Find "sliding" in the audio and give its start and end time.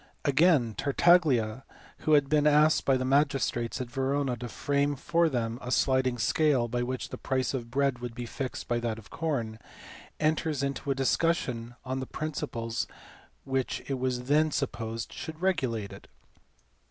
5.69-6.17